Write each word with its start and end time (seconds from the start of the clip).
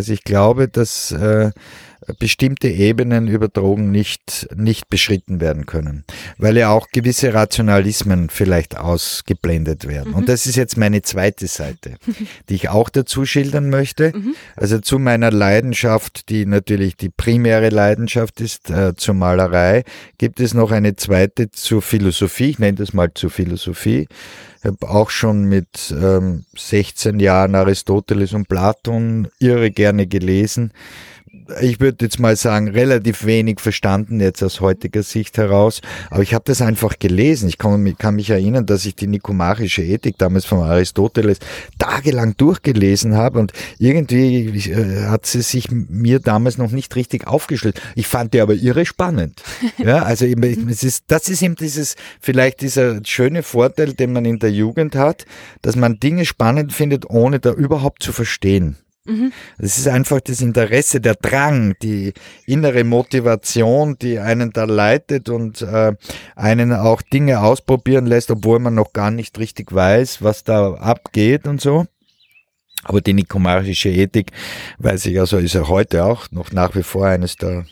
Also 0.00 0.14
ich 0.14 0.24
glaube, 0.24 0.66
dass 0.66 1.12
äh, 1.12 1.50
bestimmte 2.18 2.68
Ebenen 2.68 3.28
über 3.28 3.48
Drogen 3.48 3.90
nicht, 3.90 4.48
nicht 4.56 4.88
beschritten 4.88 5.42
werden 5.42 5.66
können, 5.66 6.04
weil 6.38 6.56
ja 6.56 6.70
auch 6.70 6.88
gewisse 6.90 7.34
Rationalismen 7.34 8.30
vielleicht 8.30 8.78
ausgeblendet 8.78 9.86
werden. 9.86 10.12
Mhm. 10.12 10.14
Und 10.14 10.30
das 10.30 10.46
ist 10.46 10.56
jetzt 10.56 10.78
meine 10.78 11.02
zweite 11.02 11.48
Seite, 11.48 11.96
die 12.48 12.54
ich 12.54 12.70
auch 12.70 12.88
dazu 12.88 13.26
schildern 13.26 13.68
möchte. 13.68 14.16
Mhm. 14.16 14.34
Also 14.56 14.78
zu 14.78 14.98
meiner 14.98 15.30
Leidenschaft, 15.30 16.30
die 16.30 16.46
natürlich 16.46 16.96
die 16.96 17.10
primäre 17.10 17.68
Leidenschaft 17.68 18.40
ist, 18.40 18.70
äh, 18.70 18.94
zur 18.96 19.12
Malerei, 19.12 19.84
gibt 20.16 20.40
es 20.40 20.54
noch 20.54 20.70
eine 20.70 20.96
zweite 20.96 21.50
zur 21.50 21.82
Philosophie. 21.82 22.48
Ich 22.48 22.58
nenne 22.58 22.78
das 22.78 22.94
mal 22.94 23.12
zur 23.12 23.28
Philosophie. 23.28 24.08
Ich 24.60 24.66
habe 24.66 24.90
auch 24.90 25.08
schon 25.08 25.44
mit 25.44 25.94
ähm, 25.98 26.44
16 26.54 27.18
Jahren 27.18 27.54
Aristoteles 27.54 28.34
und 28.34 28.46
Platon 28.46 29.28
irre 29.38 29.70
gerne 29.70 30.06
gelesen 30.06 30.72
ich 31.60 31.80
würde 31.80 32.04
jetzt 32.04 32.18
mal 32.18 32.36
sagen, 32.36 32.68
relativ 32.68 33.24
wenig 33.24 33.60
verstanden 33.60 34.20
jetzt 34.20 34.42
aus 34.42 34.60
heutiger 34.60 35.02
Sicht 35.02 35.38
heraus. 35.38 35.80
Aber 36.10 36.22
ich 36.22 36.34
habe 36.34 36.44
das 36.46 36.62
einfach 36.62 36.98
gelesen. 36.98 37.48
Ich 37.48 37.58
kann, 37.58 37.96
kann, 37.96 38.16
mich 38.16 38.30
erinnern, 38.30 38.66
dass 38.66 38.84
ich 38.86 38.94
die 38.94 39.06
nikomachische 39.06 39.82
Ethik 39.82 40.18
damals 40.18 40.44
von 40.44 40.60
Aristoteles 40.60 41.38
tagelang 41.78 42.36
durchgelesen 42.36 43.16
habe 43.16 43.38
und 43.38 43.52
irgendwie 43.78 44.70
äh, 44.70 45.06
hat 45.06 45.26
sie 45.26 45.42
sich 45.42 45.70
mir 45.70 46.20
damals 46.20 46.58
noch 46.58 46.70
nicht 46.70 46.94
richtig 46.96 47.26
aufgeschlüsselt. 47.26 47.80
Ich 47.94 48.06
fand 48.06 48.34
die 48.34 48.40
aber 48.40 48.54
irre 48.54 48.86
spannend. 48.86 49.42
Ja, 49.78 50.02
also 50.02 50.26
es 50.26 50.82
ist, 50.82 51.04
das 51.08 51.28
ist 51.28 51.42
eben 51.42 51.54
dieses, 51.54 51.96
vielleicht 52.20 52.60
dieser 52.60 53.00
schöne 53.04 53.42
Vorteil, 53.42 53.94
den 53.94 54.12
man 54.12 54.24
in 54.26 54.38
der 54.38 54.49
Jugend 54.50 54.94
hat, 54.96 55.26
dass 55.62 55.76
man 55.76 55.98
Dinge 55.98 56.26
spannend 56.26 56.72
findet, 56.72 57.08
ohne 57.08 57.40
da 57.40 57.52
überhaupt 57.52 58.02
zu 58.02 58.12
verstehen. 58.12 58.76
Mhm. 59.06 59.32
Es 59.58 59.78
ist 59.78 59.88
einfach 59.88 60.20
das 60.20 60.40
Interesse, 60.40 61.00
der 61.00 61.14
Drang, 61.14 61.74
die 61.82 62.12
innere 62.46 62.84
Motivation, 62.84 63.96
die 63.98 64.18
einen 64.18 64.52
da 64.52 64.64
leitet 64.64 65.28
und 65.28 65.62
äh, 65.62 65.92
einen 66.36 66.72
auch 66.72 67.02
Dinge 67.02 67.40
ausprobieren 67.40 68.06
lässt, 68.06 68.30
obwohl 68.30 68.58
man 68.58 68.74
noch 68.74 68.92
gar 68.92 69.10
nicht 69.10 69.38
richtig 69.38 69.72
weiß, 69.72 70.22
was 70.22 70.44
da 70.44 70.74
abgeht 70.74 71.46
und 71.46 71.60
so. 71.60 71.86
Aber 72.84 73.00
die 73.00 73.12
nikomarische 73.12 73.90
Ethik, 73.90 74.32
weiß 74.78 75.06
ich 75.06 75.18
also, 75.18 75.38
ist 75.38 75.54
ja 75.54 75.68
heute 75.68 76.04
auch 76.04 76.30
noch 76.30 76.52
nach 76.52 76.74
wie 76.74 76.82
vor 76.82 77.06
eines 77.06 77.36
der 77.36 77.66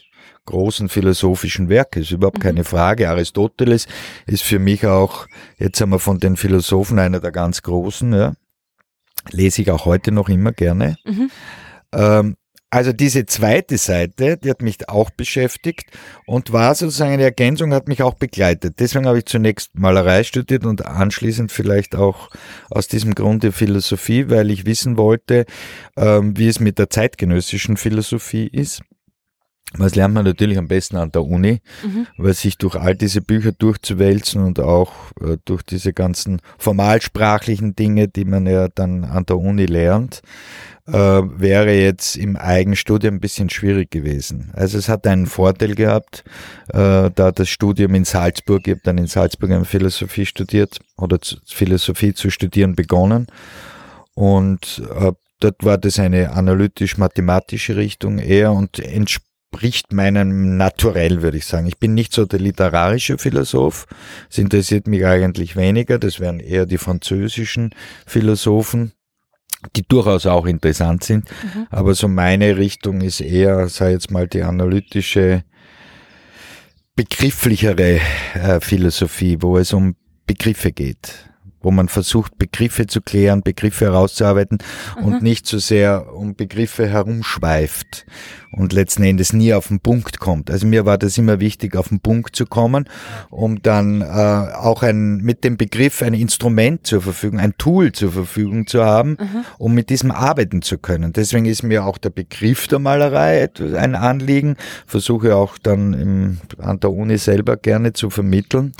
großen 0.49 0.89
philosophischen 0.89 1.69
Werke, 1.69 2.01
ist 2.01 2.11
überhaupt 2.11 2.39
mhm. 2.39 2.43
keine 2.43 2.65
Frage. 2.65 3.09
Aristoteles 3.09 3.87
ist 4.27 4.43
für 4.43 4.59
mich 4.59 4.87
auch, 4.87 5.27
jetzt 5.59 5.81
haben 5.81 5.91
wir 5.91 5.99
von 5.99 6.19
den 6.19 6.37
Philosophen 6.37 6.99
einer 6.99 7.21
der 7.21 7.33
ganz 7.33 7.63
großen, 7.63 8.13
ja 8.13 8.35
lese 9.33 9.63
ich 9.63 9.71
auch 9.71 9.85
heute 9.85 10.13
noch 10.13 10.29
immer 10.29 10.53
gerne. 10.53 10.97
Mhm. 11.05 11.31
Ähm, 11.93 12.37
also 12.71 12.93
diese 12.93 13.25
zweite 13.25 13.79
Seite, 13.79 14.37
die 14.37 14.51
hat 14.51 14.61
mich 14.61 14.91
auch 14.91 15.09
beschäftigt 15.09 15.87
und 16.27 16.53
war 16.53 16.75
sozusagen 16.75 17.13
eine 17.13 17.23
Ergänzung, 17.23 17.73
hat 17.73 17.89
mich 17.89 18.03
auch 18.03 18.13
begleitet. 18.13 18.75
Deswegen 18.79 19.07
habe 19.07 19.19
ich 19.19 19.25
zunächst 19.25 19.75
Malerei 19.75 20.23
studiert 20.23 20.67
und 20.67 20.85
anschließend 20.85 21.51
vielleicht 21.51 21.97
auch 21.97 22.29
aus 22.69 22.87
diesem 22.87 23.15
Grunde 23.15 23.53
Philosophie, 23.53 24.29
weil 24.29 24.51
ich 24.51 24.67
wissen 24.67 24.99
wollte, 24.99 25.47
ähm, 25.97 26.37
wie 26.37 26.49
es 26.49 26.61
mit 26.61 26.79
der 26.79 26.91
zeitgenössischen 26.91 27.79
Philosophie 27.79 28.49
ist. 28.49 28.83
Was 29.77 29.95
lernt 29.95 30.15
man 30.15 30.25
natürlich 30.25 30.57
am 30.57 30.67
besten 30.67 30.97
an 30.97 31.13
der 31.13 31.25
Uni, 31.25 31.61
mhm. 31.85 32.07
weil 32.17 32.33
sich 32.33 32.57
durch 32.57 32.75
all 32.75 32.97
diese 32.97 33.21
Bücher 33.21 33.53
durchzuwälzen 33.53 34.43
und 34.43 34.61
auch 34.61 34.93
äh, 35.21 35.37
durch 35.45 35.63
diese 35.63 35.93
ganzen 35.93 36.41
formalsprachlichen 36.57 37.77
Dinge, 37.77 38.09
die 38.09 38.25
man 38.25 38.47
ja 38.47 38.69
dann 38.69 39.05
an 39.05 39.27
der 39.27 39.37
Uni 39.37 39.67
lernt, 39.67 40.23
äh, 40.87 40.93
wäre 40.93 41.75
jetzt 41.75 42.17
im 42.17 42.37
Eigenstudium 42.37 43.17
ein 43.17 43.21
bisschen 43.21 43.51
schwierig 43.51 43.91
gewesen. 43.91 44.51
Also 44.55 44.79
es 44.79 44.89
hat 44.89 45.07
einen 45.07 45.27
Vorteil 45.27 45.75
gehabt, 45.75 46.25
äh, 46.69 47.11
da 47.15 47.31
das 47.31 47.51
Studium 47.51 47.95
in 47.95 48.07
Salzburg, 48.07 48.67
ich 48.67 48.73
habe 48.73 48.81
dann 48.85 48.97
in 48.97 49.07
Salzburg 49.07 49.51
eine 49.51 49.67
Philosophie 49.67 50.25
studiert 50.25 50.79
oder 50.97 51.19
Philosophie 51.47 52.15
zu 52.15 52.31
studieren 52.31 52.75
begonnen 52.75 53.27
und 54.15 54.83
äh, 54.99 55.13
dort 55.41 55.63
war 55.63 55.77
das 55.77 55.99
eine 55.99 56.33
analytisch-mathematische 56.33 57.77
Richtung 57.77 58.19
eher 58.19 58.53
und 58.53 58.79
entsprechend 58.79 59.28
entspricht 59.51 59.93
meinem 59.93 60.57
Naturell, 60.57 61.23
würde 61.23 61.39
ich 61.39 61.47
sagen. 61.47 61.67
Ich 61.67 61.79
bin 61.79 61.95
nicht 61.95 62.13
so 62.13 62.27
der 62.27 62.39
literarische 62.39 63.19
Philosoph. 63.19 63.87
Es 64.31 64.39
interessiert 64.39 64.87
mich 64.87 65.05
eigentlich 65.05 65.57
weniger. 65.57 65.99
Das 65.99 66.21
wären 66.21 66.41
eher 66.41 66.67
die 66.67 66.79
französischen 66.79 67.71
Philosophen, 68.07 68.93
die 69.75 69.83
durchaus 69.83 70.27
auch 70.27 70.47
interessant 70.47 71.05
sind. 71.05 71.25
Mhm. 71.25 71.67
Aber 71.71 71.95
so 71.95 72.09
meine 72.09 72.57
Richtung 72.57 73.01
ist 73.01 73.21
eher, 73.21 73.69
sei 73.69 73.93
jetzt 73.93 74.11
mal 74.11 74.29
die 74.29 74.43
analytische, 74.43 75.45
begrifflichere 76.95 78.01
äh, 78.35 78.61
Philosophie, 78.61 79.39
wo 79.41 79.57
es 79.57 79.73
um 79.73 79.97
Begriffe 80.27 80.73
geht 80.73 81.28
wo 81.61 81.71
man 81.71 81.89
versucht, 81.89 82.39
Begriffe 82.39 82.87
zu 82.87 83.01
klären, 83.01 83.43
Begriffe 83.43 83.87
herauszuarbeiten 83.87 84.59
mhm. 84.99 85.05
und 85.05 85.23
nicht 85.23 85.47
so 85.47 85.59
sehr 85.59 86.15
um 86.15 86.35
Begriffe 86.35 86.87
herumschweift 86.87 88.07
und 88.53 88.73
letzten 88.73 89.03
Endes 89.03 89.33
nie 89.33 89.53
auf 89.53 89.69
den 89.69 89.81
Punkt 89.81 90.21
kommt. 90.21 90.51
Also 90.51 90.67
mir 90.67 90.87
war 90.87 90.99
das 90.99 91.19
immer 91.19 91.41
wichtig, 91.41 91.77
auf 91.77 91.89
den 91.89 92.01
Punkt 92.01 92.35
zu 92.35 92.47
kommen, 92.47 92.89
um 93.31 93.63
dann 93.63 94.01
äh, 94.01 94.05
auch 94.05 94.83
ein, 94.83 95.19
mit 95.19 95.45
dem 95.45 95.57
Begriff 95.57 96.03
ein 96.03 96.15
Instrument 96.15 96.87
zur 96.87 97.03
Verfügung, 97.03 97.41
ein 97.41 97.55
Tool 97.59 97.93
zur 97.93 98.13
Verfügung 98.13 98.67
zu 98.67 98.85
haben, 98.85 99.17
mhm. 99.21 99.45
um 99.59 99.75
mit 99.75 99.91
diesem 99.91 100.11
arbeiten 100.11 100.63
zu 100.63 100.79
können. 100.79 101.13
Deswegen 101.13 101.47
ist 101.47 101.63
mir 101.63 101.85
auch 101.85 101.99
der 101.99 102.11
Begriff 102.11 102.69
der 102.69 102.79
Malerei 102.79 103.49
ein 103.77 103.95
Anliegen, 103.95 104.57
versuche 104.87 105.37
auch 105.37 105.59
dann 105.59 105.95
im, 105.95 106.39
an 106.59 106.81
der 106.81 106.93
Uni 106.93 107.19
selber 107.19 107.57
gerne 107.57 107.93
zu 107.93 108.11
vermitteln 108.11 108.75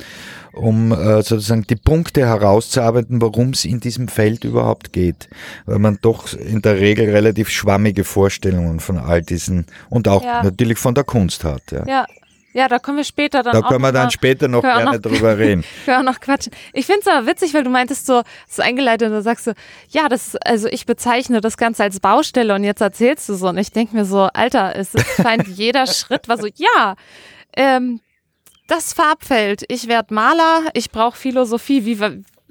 um 0.53 0.91
äh, 0.91 1.21
sozusagen 1.21 1.65
die 1.67 1.75
Punkte 1.75 2.27
herauszuarbeiten, 2.69 3.21
warum 3.21 3.49
es 3.49 3.65
in 3.65 3.79
diesem 3.79 4.07
Feld 4.07 4.43
überhaupt 4.43 4.93
geht. 4.93 5.29
Weil 5.65 5.79
man 5.79 5.99
doch 6.01 6.33
in 6.33 6.61
der 6.61 6.79
Regel 6.79 7.09
relativ 7.09 7.49
schwammige 7.49 8.03
Vorstellungen 8.03 8.79
von 8.79 8.97
all 8.97 9.21
diesen 9.21 9.65
und 9.89 10.07
auch 10.07 10.23
ja. 10.23 10.43
natürlich 10.43 10.77
von 10.77 10.95
der 10.95 11.03
Kunst 11.03 11.43
hat. 11.43 11.71
Ja. 11.71 11.85
ja. 11.87 12.05
Ja, 12.51 12.67
da 12.67 12.79
kommen 12.79 12.97
wir 12.97 13.03
später 13.03 13.43
dann 13.43 13.53
Da 13.53 13.61
können 13.61 13.81
wir 13.81 13.91
dann 13.91 14.05
mal, 14.05 14.11
später 14.11 14.47
noch 14.47 14.63
gerne 14.63 14.93
noch, 14.93 14.97
drüber 14.99 15.37
reden. 15.37 15.63
können 15.85 15.85
wir 15.85 15.99
auch 15.99 16.13
noch 16.13 16.19
quatschen. 16.19 16.51
Ich 16.73 16.87
finde 16.87 17.01
es 17.01 17.07
aber 17.07 17.27
witzig, 17.27 17.53
weil 17.53 17.63
du 17.63 17.69
meintest 17.69 18.07
so, 18.07 18.23
das 18.23 18.53
ist 18.53 18.59
eingeleitet 18.59 19.07
und 19.07 19.13
da 19.13 19.21
sagst 19.21 19.45
du, 19.45 19.53
ja, 19.89 20.09
das, 20.09 20.35
also 20.37 20.67
ich 20.67 20.87
bezeichne 20.87 21.41
das 21.41 21.57
Ganze 21.57 21.83
als 21.83 21.99
Baustelle 21.99 22.55
und 22.55 22.63
jetzt 22.63 22.81
erzählst 22.81 23.29
du 23.29 23.35
so 23.35 23.49
und 23.49 23.59
ich 23.59 23.71
denke 23.71 23.95
mir 23.95 24.03
so, 24.03 24.29
Alter, 24.33 24.75
es 24.75 24.93
scheint 25.21 25.47
jeder 25.47 25.85
Schritt 25.85 26.27
war 26.27 26.39
so, 26.39 26.47
ja, 26.47 26.95
ähm, 27.55 28.01
das 28.65 28.93
Farbfeld, 28.93 29.63
ich 29.67 29.87
werde 29.87 30.11
Maler, 30.11 30.69
ich 30.73 30.89
brauche 30.89 31.17
Philosophie. 31.17 31.85
Wie, 31.85 31.99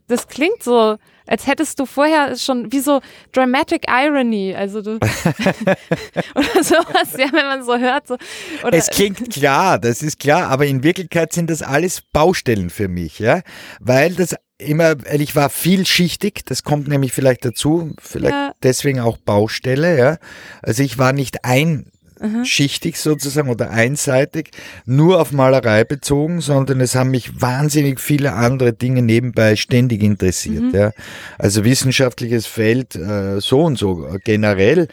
das 0.09 0.27
klingt 0.27 0.63
so, 0.63 0.97
als 1.27 1.47
hättest 1.47 1.79
du 1.79 1.87
vorher 1.87 2.37
schon 2.37 2.73
wie 2.73 2.81
so 2.81 3.01
Dramatic 3.33 3.85
Irony, 3.89 4.55
also 4.55 4.83
du 4.83 4.93
oder 6.35 6.65
sowas, 6.65 7.13
ja, 7.17 7.27
wenn 7.33 7.47
man 7.47 7.63
so 7.63 7.79
hört. 7.79 8.09
So, 8.09 8.17
oder 8.65 8.77
es 8.77 8.89
klingt 8.89 9.31
klar, 9.31 9.79
das 9.79 10.03
ist 10.03 10.19
klar, 10.19 10.49
aber 10.49 10.67
in 10.67 10.83
Wirklichkeit 10.83 11.33
sind 11.33 11.51
das 11.51 11.63
alles 11.63 12.03
Baustellen 12.13 12.71
für 12.71 12.89
mich, 12.89 13.19
ja, 13.19 13.43
weil 13.81 14.15
das 14.15 14.35
immer, 14.59 14.97
ich 15.13 15.37
war 15.37 15.51
vielschichtig, 15.51 16.45
das 16.45 16.65
kommt 16.65 16.89
nämlich 16.89 17.13
vielleicht 17.13 17.45
dazu, 17.45 17.95
vielleicht 18.01 18.35
ja. 18.35 18.53
deswegen 18.63 19.01
auch 19.01 19.17
Baustelle, 19.19 19.97
ja. 19.97 20.19
Also 20.63 20.83
ich 20.83 20.99
war 20.99 21.13
nicht 21.13 21.45
ein 21.45 21.91
mhm. 22.21 22.45
schichtig 22.45 22.97
sozusagen 22.97 23.49
oder 23.49 23.71
einseitig, 23.71 24.51
nur 24.85 25.21
auf 25.21 25.33
Malerei 25.33 25.85
bezogen, 25.85 26.41
sondern 26.41 26.81
es 26.81 26.95
haben 26.95 27.11
mich 27.11 27.41
wahnsinnig 27.41 28.01
viele 28.01 28.33
andere 28.33 28.73
Dinge 28.73 29.03
nebenbei 29.03 29.57
ständig 29.57 30.03
interessiert. 30.03 30.63
Mhm. 30.63 30.75
Ja. 30.75 30.93
Also 31.39 31.65
wissenschaftliches 31.65 32.47
Feld 32.47 32.97
äh, 32.97 33.41
so 33.41 33.63
und 33.63 33.79
so 33.79 34.09
generell. 34.25 34.89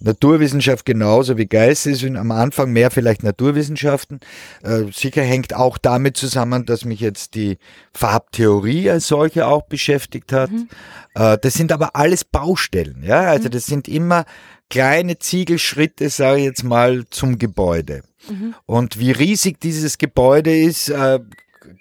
Naturwissenschaft 0.00 0.84
genauso 0.84 1.36
wie 1.38 1.46
Geistes, 1.46 2.04
am 2.04 2.30
Anfang 2.30 2.72
mehr 2.72 2.90
vielleicht 2.90 3.24
Naturwissenschaften. 3.24 4.20
Äh, 4.62 4.84
sicher 4.92 5.22
hängt 5.22 5.54
auch 5.54 5.76
damit 5.76 6.16
zusammen, 6.16 6.66
dass 6.66 6.84
mich 6.84 7.00
jetzt 7.00 7.34
die 7.34 7.58
Farbtheorie 7.92 8.90
als 8.90 9.08
solche 9.08 9.46
auch 9.46 9.62
beschäftigt 9.62 10.32
hat. 10.32 10.50
Mhm. 10.50 10.68
Äh, 11.14 11.38
das 11.40 11.54
sind 11.54 11.72
aber 11.72 11.96
alles 11.96 12.24
Baustellen, 12.24 13.02
ja. 13.02 13.22
Also 13.22 13.48
mhm. 13.48 13.52
das 13.52 13.66
sind 13.66 13.88
immer 13.88 14.24
kleine 14.70 15.18
Ziegelschritte, 15.18 16.10
sage 16.10 16.38
ich 16.38 16.44
jetzt 16.44 16.64
mal, 16.64 17.04
zum 17.10 17.38
Gebäude. 17.38 18.02
Mhm. 18.28 18.54
Und 18.66 18.98
wie 18.98 19.12
riesig 19.12 19.60
dieses 19.60 19.98
Gebäude 19.98 20.56
ist, 20.56 20.88
äh, 20.88 21.20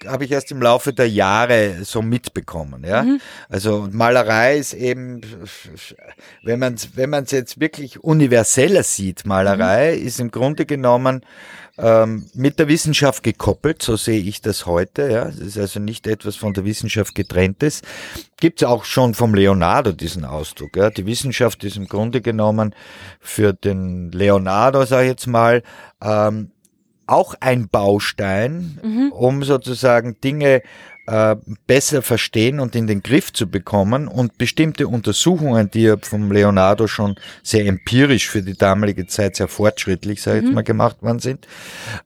habe 0.06 0.26
ich 0.26 0.32
erst 0.32 0.52
im 0.52 0.62
Laufe 0.62 0.94
der 0.94 1.10
Jahre 1.10 1.84
so 1.84 2.02
mitbekommen. 2.02 2.84
Ja? 2.84 3.04
Mhm. 3.04 3.20
Also 3.50 3.88
Malerei 3.92 4.58
ist 4.58 4.74
eben, 4.74 5.22
wenn 6.44 6.60
man 6.60 6.76
es 6.76 6.96
wenn 6.96 7.10
man's 7.10 7.32
jetzt 7.32 7.60
wirklich 7.60 8.04
universeller 8.04 8.84
sieht, 8.84 9.26
Malerei 9.26 9.96
mhm. 9.96 10.06
ist 10.06 10.20
im 10.20 10.32
Grunde 10.32 10.66
genommen 10.66 11.22
ähm, 11.78 12.26
mit 12.34 12.58
der 12.58 12.68
Wissenschaft 12.68 13.24
gekoppelt, 13.24 13.84
so 13.84 13.96
sehe 13.98 14.20
ich 14.20 14.42
das 14.42 14.66
heute. 14.66 15.12
Ja, 15.12 15.28
es 15.28 15.40
ist 15.40 15.58
also 15.58 15.80
nicht 15.80 16.08
etwas 16.08 16.36
von 16.36 16.54
der 16.54 16.66
Wissenschaft 16.66 17.14
getrenntes. 17.14 17.82
Gibt 18.40 18.62
es 18.62 18.68
auch 18.68 18.84
schon 18.84 19.14
vom 19.14 19.36
Leonardo 19.36 19.92
diesen 19.92 20.26
Ausdruck. 20.26 20.76
Ja. 20.76 20.90
Die 20.90 21.06
Wissenschaft 21.06 21.64
ist 21.64 21.78
im 21.78 21.88
Grunde 21.88 22.22
genommen 22.22 22.74
für 23.20 23.54
den 23.54 24.12
Leonardo, 24.12 24.86
sage 24.86 25.04
ich 25.04 25.10
jetzt 25.12 25.28
mal, 25.28 25.62
ähm, 26.02 26.52
auch 27.08 27.36
ein 27.40 27.70
Baustein, 27.70 28.80
mhm. 28.84 29.12
um 29.12 29.44
sozusagen 29.44 30.20
Dinge 30.22 30.62
äh, 31.08 31.36
besser 31.66 32.02
verstehen 32.02 32.60
und 32.60 32.76
in 32.76 32.86
den 32.86 33.02
Griff 33.02 33.32
zu 33.32 33.48
bekommen 33.48 34.08
und 34.08 34.38
bestimmte 34.38 34.88
Untersuchungen, 34.88 35.72
die 35.72 35.84
ja 35.84 35.96
vom 36.02 36.32
Leonardo 36.32 36.88
schon 36.88 37.16
sehr 37.44 37.66
empirisch 37.66 38.30
für 38.30 38.42
die 38.42 38.58
damalige 38.58 39.08
Zeit 39.08 39.38
sehr 39.38 39.48
fortschrittlich, 39.48 40.22
sage 40.22 40.40
ich 40.40 40.42
mhm. 40.44 40.50
jetzt 40.50 40.56
mal, 40.56 40.64
gemacht 40.64 41.02
worden 41.02 41.20
sind. 41.20 41.48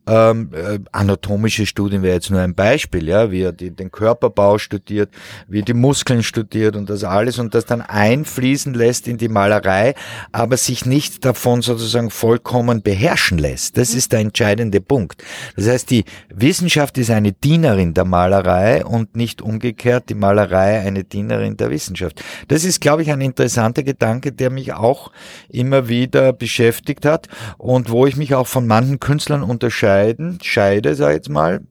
Ähm, 0.08 0.52
äh, 0.54 0.80
anatomische 0.92 1.66
Studien 1.66 2.04
wäre 2.04 2.16
jetzt 2.16 2.30
nur 2.30 2.42
ein 2.42 2.54
Beispiel, 2.54 3.08
ja, 3.08 3.32
wie 3.32 3.42
er 3.42 3.52
die, 3.52 3.72
den 3.72 3.92
Körperbau 3.92 4.60
studiert, 4.60 5.10
wie 5.48 5.60
er 5.60 5.66
die 5.66 5.74
Muskeln 5.74 6.22
studiert 6.22 6.76
und 6.76 6.90
das 6.90 7.04
alles 7.04 7.40
und 7.40 7.56
das 7.56 7.66
dann 7.66 7.82
einfließen 7.82 8.74
lässt 8.76 9.08
in 9.08 9.18
die 9.18 9.30
Malerei, 9.30 9.96
aber 10.32 10.58
sich 10.58 10.86
nicht 10.86 11.26
davon 11.26 11.64
sozusagen 11.64 12.12
vollkommen 12.12 12.84
beherrschen 12.84 13.40
lässt. 13.40 13.78
Das 13.78 13.94
mhm. 13.94 13.98
ist 13.98 14.12
der 14.12 14.20
entscheidende 14.20 14.80
Punkt. 14.80 15.24
Das 15.56 15.68
heißt, 15.68 15.90
die 15.90 16.06
Wissenschaft 16.30 17.00
ist 17.00 17.10
eine 17.10 17.32
Dienerin 17.32 17.96
der 17.96 18.06
Malerei 18.06 18.86
und 18.92 19.16
nicht 19.16 19.42
umgekehrt 19.42 20.10
die 20.10 20.16
Malerei 20.16 20.80
eine 20.80 21.04
Dienerin 21.04 21.58
der 21.58 21.70
Wissenschaft. 21.70 22.24
Das 22.48 22.66
ist, 22.66 22.82
glaube 22.82 23.02
ich, 23.02 23.12
ein 23.12 23.22
interessanter 23.22 23.84
Gedanke, 23.84 24.32
der 24.32 24.50
mich 24.50 24.74
auch 24.74 25.12
immer 25.50 25.88
wieder 25.88 26.34
beschäftigt 26.34 27.06
hat 27.06 27.28
und 27.58 27.90
wo 27.90 28.06
ich 28.06 28.18
mich 28.18 28.36
auch 28.36 28.48
von 28.48 28.68
manchen 28.68 29.00
Künstlern 29.00 29.44
unterscheiden, 29.44 30.40
scheide, 30.42 30.96
sag 30.96 31.10
ich 31.10 31.16
jetzt 31.16 31.30
mal, 31.30 31.62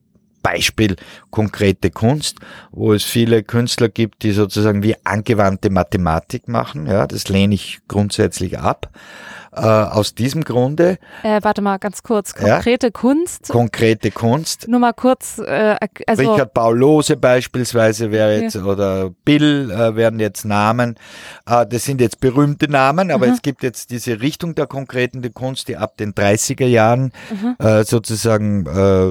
Beispiel 0.41 0.95
konkrete 1.29 1.91
Kunst, 1.91 2.37
wo 2.71 2.93
es 2.93 3.03
viele 3.03 3.43
Künstler 3.43 3.89
gibt, 3.89 4.23
die 4.23 4.31
sozusagen 4.31 4.81
wie 4.81 4.95
angewandte 5.03 5.69
Mathematik 5.69 6.47
machen. 6.47 6.87
Ja, 6.87 7.05
das 7.07 7.29
lehne 7.29 7.53
ich 7.53 7.79
grundsätzlich 7.87 8.57
ab. 8.57 8.89
Äh, 9.53 9.65
aus 9.65 10.15
diesem 10.15 10.45
Grunde. 10.45 10.97
Äh, 11.23 11.41
warte 11.41 11.61
mal 11.61 11.77
ganz 11.77 12.03
kurz. 12.03 12.33
Konkrete 12.33 12.87
ja, 12.87 12.91
Kunst. 12.91 13.49
Konkrete 13.49 14.09
Kunst. 14.09 14.69
Nur 14.69 14.79
mal 14.79 14.93
kurz. 14.93 15.39
Äh, 15.39 15.75
also 16.07 16.31
Richard 16.31 16.53
Paulose 16.53 17.17
beispielsweise 17.17 18.11
wäre 18.11 18.39
jetzt 18.39 18.55
ja. 18.55 18.63
oder 18.63 19.09
Bill 19.25 19.69
äh, 19.69 19.97
wären 19.97 20.21
jetzt 20.21 20.45
Namen. 20.45 20.95
Äh, 21.45 21.65
das 21.67 21.83
sind 21.83 21.99
jetzt 21.99 22.21
berühmte 22.21 22.69
Namen, 22.69 23.11
aber 23.11 23.27
mhm. 23.27 23.33
es 23.33 23.41
gibt 23.41 23.61
jetzt 23.63 23.91
diese 23.91 24.21
Richtung 24.21 24.55
der 24.55 24.67
konkreten 24.67 25.21
Kunst, 25.33 25.67
die 25.67 25.75
ab 25.75 25.97
den 25.97 26.13
30er 26.13 26.65
Jahren 26.65 27.11
mhm. 27.29 27.57
äh, 27.59 27.83
sozusagen 27.83 28.41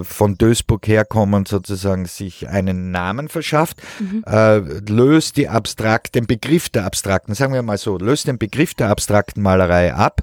von 0.04 0.38
Duisburg 0.38 0.86
herkommen, 0.86 1.44
sozusagen 1.44 2.06
sich 2.06 2.48
einen 2.48 2.90
Namen 2.90 3.28
verschafft, 3.28 3.82
mhm. 3.98 4.24
löst 4.88 5.36
die 5.36 5.48
abstrakt, 5.48 6.14
den 6.14 6.26
Begriff 6.26 6.68
der 6.68 6.84
abstrakten, 6.84 7.34
sagen 7.34 7.52
wir 7.52 7.62
mal 7.62 7.78
so, 7.78 7.98
löst 7.98 8.26
den 8.26 8.38
Begriff 8.38 8.74
der 8.74 8.88
abstrakten 8.88 9.42
Malerei 9.42 9.92
ab 9.94 10.22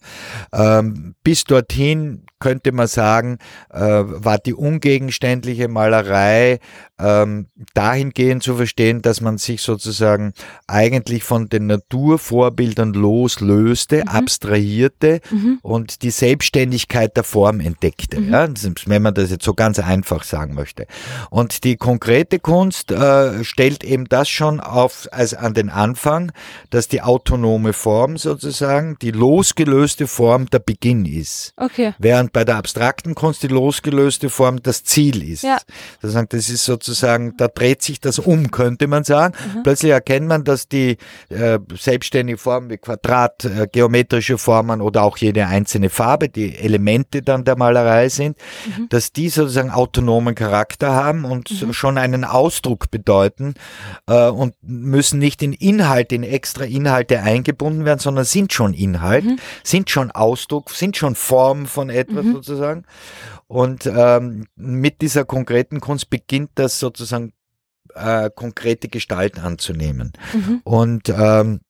ähm, 0.53 1.15
bis 1.23 1.43
dorthin 1.43 2.25
könnte 2.39 2.71
man 2.71 2.87
sagen, 2.87 3.39
äh, 3.71 3.79
war 3.79 4.37
die 4.37 4.53
ungegenständliche 4.53 5.67
Malerei 5.67 6.59
ähm, 6.99 7.47
dahingehend 7.73 8.43
zu 8.43 8.55
verstehen, 8.55 9.01
dass 9.01 9.21
man 9.21 9.37
sich 9.37 9.61
sozusagen 9.61 10.33
eigentlich 10.67 11.23
von 11.23 11.49
den 11.49 11.67
Naturvorbildern 11.67 12.93
loslöste, 12.93 14.01
mhm. 14.01 14.07
abstrahierte 14.07 15.21
mhm. 15.31 15.59
und 15.61 16.01
die 16.03 16.11
Selbstständigkeit 16.11 17.15
der 17.17 17.23
Form 17.23 17.59
entdeckte, 17.59 18.19
mhm. 18.19 18.31
ja, 18.31 18.47
wenn 18.85 19.01
man 19.01 19.13
das 19.13 19.31
jetzt 19.31 19.45
so 19.45 19.53
ganz 19.53 19.79
einfach 19.79 20.23
sagen 20.23 20.53
möchte. 20.53 20.85
Und 21.29 21.63
die 21.63 21.75
konkrete 21.75 22.39
Kunst 22.39 22.91
äh, 22.91 23.43
stellt 23.43 23.83
eben 23.83 24.05
das 24.05 24.29
schon 24.29 24.59
auf 24.59 25.07
als 25.11 25.33
an 25.33 25.53
den 25.53 25.69
Anfang, 25.69 26.31
dass 26.69 26.87
die 26.87 27.01
autonome 27.01 27.73
Form 27.73 28.17
sozusagen 28.17 28.97
die 29.01 29.11
losgelöste 29.11 29.96
Form 30.05 30.45
der 30.51 30.59
Beginn 30.59 31.05
ist. 31.05 31.53
Okay. 31.57 31.95
Während 31.97 32.31
bei 32.31 32.43
der 32.43 32.57
abstrakten 32.57 33.15
Kunst 33.15 33.41
die 33.41 33.47
losgelöste 33.47 34.29
Form 34.29 34.61
das 34.61 34.83
Ziel 34.83 35.27
ist. 35.27 35.41
Ja. 35.41 35.57
Das 36.01 36.13
ist 36.13 36.65
sozusagen 36.65 37.07
sozusagen, 37.07 37.37
da 37.37 37.47
dreht 37.47 37.81
sich 37.81 37.99
das 37.99 38.19
um, 38.19 38.51
könnte 38.51 38.87
man 38.87 39.03
sagen. 39.03 39.33
Mhm. 39.55 39.63
Plötzlich 39.63 39.91
erkennt 39.91 40.27
man, 40.27 40.43
dass 40.43 40.67
die 40.67 40.97
äh, 41.29 41.59
selbstständige 41.75 42.37
Formen 42.37 42.69
wie 42.69 42.77
Quadrat, 42.77 43.45
äh, 43.45 43.67
geometrische 43.71 44.37
Formen 44.37 44.81
oder 44.81 45.03
auch 45.03 45.17
jede 45.17 45.47
einzelne 45.47 45.89
Farbe, 45.89 46.29
die 46.29 46.55
Elemente 46.55 47.21
dann 47.21 47.43
der 47.43 47.57
Malerei 47.57 48.09
sind, 48.09 48.37
mhm. 48.65 48.89
dass 48.89 49.11
die 49.11 49.29
sozusagen 49.29 49.71
autonomen 49.71 50.35
Charakter 50.35 50.93
haben 50.93 51.25
und 51.25 51.49
mhm. 51.49 51.73
schon 51.73 51.97
einen 51.97 52.23
Ausdruck 52.23 52.91
bedeuten 52.91 53.55
äh, 54.07 54.27
und 54.27 54.53
müssen 54.61 55.19
nicht 55.19 55.41
in 55.43 55.53
Inhalte, 55.53 56.15
in 56.15 56.23
extra 56.23 56.63
Inhalte 56.63 57.21
eingebunden 57.21 57.85
werden, 57.85 57.99
sondern 57.99 58.25
sind 58.25 58.53
schon 58.53 58.73
Inhalt, 58.73 59.25
mhm. 59.25 59.39
sind 59.63 59.86
schon 59.89 60.11
Ausdruck, 60.11 60.69
sind 60.69 60.97
schon 60.97 61.15
Form 61.15 61.65
von 61.65 61.89
etwas 61.89 62.25
mhm. 62.25 62.33
sozusagen. 62.33 62.83
Und 63.47 63.85
ähm, 63.85 64.47
mit 64.55 65.01
dieser 65.01 65.25
konkreten 65.25 65.79
Kunst 65.79 66.09
beginnt 66.09 66.51
das 66.55 66.79
sozusagen 66.79 67.33
äh, 67.95 68.29
konkrete 68.33 68.87
Gestalt 68.89 69.39
anzunehmen. 69.39 70.13
Mhm. 70.33 70.61
Und 70.63 71.09
ähm, 71.09 71.61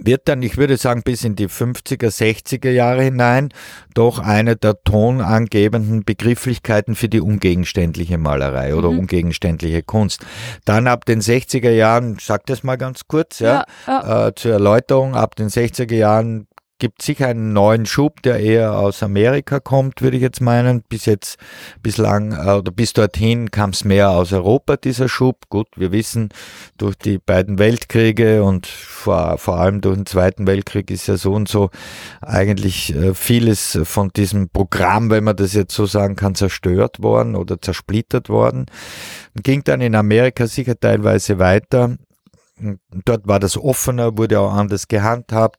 wird 0.00 0.28
dann, 0.28 0.42
ich 0.42 0.56
würde 0.56 0.76
sagen, 0.76 1.02
bis 1.04 1.22
in 1.22 1.36
die 1.36 1.48
50er, 1.48 2.08
60er 2.08 2.70
Jahre 2.70 3.04
hinein 3.04 3.50
doch 3.94 4.18
eine 4.18 4.56
der 4.56 4.82
tonangebenden 4.82 6.04
Begrifflichkeiten 6.04 6.96
für 6.96 7.08
die 7.08 7.20
ungegenständliche 7.20 8.18
Malerei 8.18 8.74
oder 8.74 8.90
mhm. 8.90 9.00
ungegenständliche 9.00 9.82
Kunst. 9.82 10.26
Dann 10.64 10.88
ab 10.88 11.04
den 11.04 11.20
60er 11.20 11.70
Jahren, 11.70 12.18
sag 12.20 12.46
das 12.46 12.64
mal 12.64 12.76
ganz 12.76 13.06
kurz, 13.06 13.38
ja, 13.38 13.64
ja, 13.86 14.02
ja. 14.02 14.26
Äh, 14.28 14.34
zur 14.34 14.52
Erläuterung, 14.52 15.14
ab 15.14 15.36
den 15.36 15.48
60er 15.48 15.94
Jahren 15.94 16.48
gibt 16.78 17.02
sicher 17.02 17.28
einen 17.28 17.52
neuen 17.52 17.86
Schub, 17.86 18.22
der 18.22 18.40
eher 18.40 18.78
aus 18.78 19.02
Amerika 19.02 19.60
kommt, 19.60 20.02
würde 20.02 20.16
ich 20.16 20.22
jetzt 20.22 20.40
meinen. 20.40 20.82
Bis 20.82 21.06
jetzt, 21.06 21.38
bislang, 21.82 22.32
äh, 22.32 22.52
oder 22.52 22.72
bis 22.72 22.92
dorthin 22.92 23.50
kam 23.50 23.70
es 23.70 23.84
mehr 23.84 24.10
aus 24.10 24.32
Europa, 24.32 24.76
dieser 24.76 25.08
Schub. 25.08 25.48
Gut, 25.48 25.68
wir 25.76 25.92
wissen, 25.92 26.30
durch 26.76 26.96
die 26.96 27.18
beiden 27.18 27.58
Weltkriege 27.58 28.42
und 28.42 28.66
vor, 28.66 29.38
vor 29.38 29.58
allem 29.58 29.80
durch 29.80 29.96
den 29.96 30.06
Zweiten 30.06 30.46
Weltkrieg 30.46 30.90
ist 30.90 31.06
ja 31.06 31.16
so 31.16 31.32
und 31.32 31.48
so 31.48 31.70
eigentlich 32.20 32.94
äh, 32.94 33.14
vieles 33.14 33.78
von 33.84 34.10
diesem 34.10 34.48
Programm, 34.48 35.10
wenn 35.10 35.24
man 35.24 35.36
das 35.36 35.54
jetzt 35.54 35.74
so 35.74 35.86
sagen 35.86 36.16
kann, 36.16 36.34
zerstört 36.34 37.02
worden 37.02 37.36
oder 37.36 37.60
zersplittert 37.60 38.28
worden. 38.28 38.66
Ging 39.42 39.64
dann 39.64 39.80
in 39.80 39.94
Amerika 39.94 40.46
sicher 40.46 40.78
teilweise 40.78 41.38
weiter. 41.38 41.96
Dort 43.04 43.26
war 43.26 43.40
das 43.40 43.56
offener, 43.56 44.16
wurde 44.16 44.38
auch 44.38 44.52
anders 44.52 44.86
gehandhabt. 44.86 45.58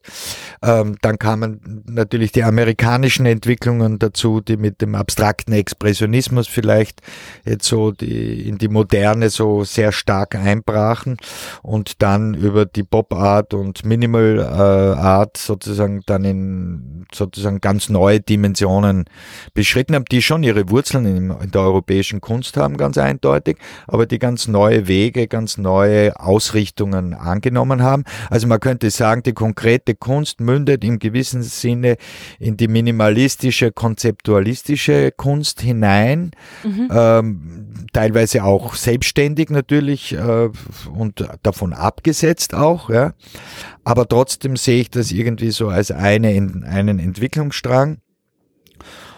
Ähm, 0.63 0.95
dann 1.01 1.19
kamen 1.19 1.83
natürlich 1.85 2.31
die 2.31 2.43
amerikanischen 2.43 3.25
Entwicklungen 3.25 3.99
dazu, 3.99 4.39
die 4.39 4.55
mit 4.55 4.81
dem 4.81 4.95
abstrakten 4.95 5.53
Expressionismus 5.53 6.47
vielleicht 6.47 7.01
jetzt 7.43 7.65
so 7.65 7.91
die, 7.91 8.47
in 8.47 8.57
die 8.59 8.69
Moderne 8.69 9.29
so 9.29 9.65
sehr 9.65 9.91
stark 9.91 10.35
einbrachen 10.35 11.17
und 11.63 12.01
dann 12.01 12.33
über 12.33 12.65
die 12.65 12.83
Pop 12.83 13.13
Art 13.13 13.53
und 13.53 13.83
Minimal 13.83 14.39
äh, 14.39 14.97
Art 14.97 15.35
sozusagen 15.35 16.01
dann 16.05 16.23
in 16.23 17.05
sozusagen 17.13 17.59
ganz 17.59 17.89
neue 17.89 18.21
Dimensionen 18.21 19.05
beschritten 19.53 19.95
haben, 19.95 20.05
die 20.05 20.21
schon 20.21 20.43
ihre 20.43 20.69
Wurzeln 20.69 21.05
in, 21.05 21.29
in 21.29 21.51
der 21.51 21.61
europäischen 21.61 22.21
Kunst 22.21 22.55
haben, 22.57 22.77
ganz 22.77 22.97
eindeutig, 22.97 23.57
aber 23.85 24.05
die 24.05 24.17
ganz 24.17 24.47
neue 24.47 24.87
Wege, 24.87 25.27
ganz 25.27 25.57
neue 25.57 26.17
Ausrichtungen 26.19 26.84
Richtungen 26.85 27.13
angenommen 27.13 27.81
haben. 27.81 28.03
Also 28.29 28.47
man 28.47 28.59
könnte 28.59 28.89
sagen, 28.89 29.23
die 29.23 29.33
konkrete 29.33 29.95
Kunst 29.95 30.39
mündet 30.39 30.83
im 30.83 30.99
gewissen 30.99 31.43
Sinne 31.43 31.97
in 32.39 32.57
die 32.57 32.67
minimalistische, 32.67 33.71
konzeptualistische 33.71 35.11
Kunst 35.11 35.61
hinein, 35.61 36.31
mhm. 36.63 36.89
ähm, 36.91 37.85
teilweise 37.93 38.43
auch 38.43 38.75
selbstständig 38.75 39.49
natürlich 39.49 40.13
äh, 40.13 40.49
und 40.93 41.27
davon 41.43 41.73
abgesetzt 41.73 42.53
auch. 42.53 42.89
Ja. 42.89 43.13
Aber 43.83 44.07
trotzdem 44.07 44.55
sehe 44.55 44.81
ich 44.81 44.89
das 44.89 45.11
irgendwie 45.11 45.51
so 45.51 45.69
als 45.69 45.91
eine, 45.91 46.29
einen 46.29 46.99
Entwicklungsstrang. 46.99 47.97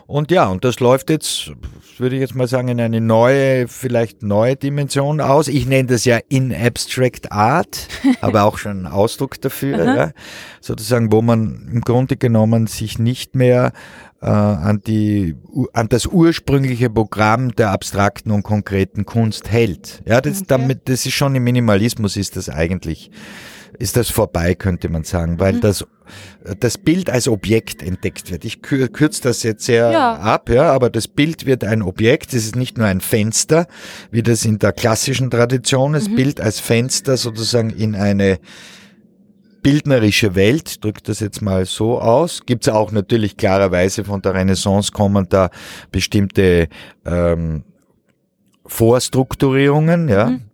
Und 0.08 0.32
ja, 0.32 0.48
und 0.48 0.64
das 0.64 0.80
läuft 0.80 1.10
jetzt, 1.10 1.52
würde 1.98 2.16
ich 2.16 2.22
jetzt 2.22 2.34
mal 2.34 2.48
sagen, 2.48 2.70
in 2.70 2.80
eine 2.80 3.02
neue, 3.02 3.68
vielleicht 3.68 4.24
neue 4.24 4.56
Dimension 4.56 5.20
aus. 5.20 5.50
Ich 5.50 5.66
nenne 5.66 5.90
das 5.90 6.06
ja 6.06 6.20
in 6.30 6.56
Abstract 6.56 7.34
Art, 7.34 7.90
aber 8.22 8.46
auch 8.46 8.58
schon 8.58 8.88
Ausdruck 8.88 9.42
dafür, 9.42 9.84
ja. 9.84 10.12
sozusagen, 10.62 11.12
wo 11.12 11.22
man 11.22 11.68
im 11.70 11.82
Grunde 11.82 12.16
genommen 12.16 12.68
sich 12.68 13.00
nicht 13.00 13.36
mehr 13.36 13.74
äh, 14.22 14.28
an, 14.28 14.82
die, 14.88 15.36
an 15.74 15.90
das 15.90 16.06
ursprüngliche 16.06 16.90
Programm 16.90 17.54
der 17.54 17.72
abstrakten 17.72 18.32
und 18.32 18.44
konkreten 18.44 19.06
Kunst 19.06 19.52
hält. 19.52 20.04
Ja, 20.06 20.22
das, 20.22 20.38
okay. 20.38 20.46
damit, 20.48 20.88
das 20.88 21.06
ist 21.06 21.16
schon 21.16 21.36
im 21.36 21.44
Minimalismus 21.44 22.16
ist 22.16 22.38
das 22.38 22.48
eigentlich 22.50 23.12
ist 23.80 23.98
das 23.98 24.10
vorbei, 24.10 24.56
könnte 24.56 24.90
man 24.90 25.04
sagen, 25.04 25.40
weil 25.40 25.54
mhm. 25.54 25.62
das, 25.62 25.86
das 26.60 26.78
Bild 26.78 27.10
als 27.10 27.28
Objekt 27.28 27.82
entdeckt 27.84 28.32
wird. 28.32 28.46
Ich 28.46 28.62
kürze 28.62 29.22
das 29.22 29.44
jetzt 29.44 29.66
sehr 29.66 29.92
ja. 29.92 30.16
ab, 30.16 30.50
ja, 30.50 30.72
aber 30.72 30.90
das 30.90 31.08
Bild 31.08 31.46
wird 31.46 31.64
ein 31.64 31.82
Objekt. 31.82 32.34
Es 32.34 32.46
ist 32.46 32.56
nicht 32.56 32.78
nur 32.78 32.88
ein 32.88 33.02
Fenster, 33.02 33.68
wie 34.12 34.24
das 34.24 34.46
in 34.46 34.60
der 34.60 34.74
klassischen 34.74 35.30
Tradition 35.30 35.94
ist. 35.94 36.10
Mhm. 36.10 36.16
Bild 36.16 36.42
als 36.42 36.60
Fenster 36.60 37.18
sozusagen 37.18 37.70
in 37.70 37.96
eine 37.96 38.40
bildnerische 39.62 40.36
Welt, 40.36 40.84
drückt 40.84 41.10
das 41.10 41.20
jetzt 41.20 41.42
mal 41.42 41.66
so 41.66 42.00
aus. 42.00 42.46
Gibt 42.46 42.68
es 42.68 42.74
auch 42.74 42.92
natürlich 42.92 43.36
klarerweise 43.36 44.06
von 44.06 44.22
der 44.22 44.34
Renaissance 44.34 44.92
kommen 44.92 45.28
da 45.30 45.50
bestimmte 45.92 46.70
ähm, 47.06 47.64
Vorstrukturierungen, 48.66 50.08
ja. 50.08 50.28
Mhm 50.28 50.47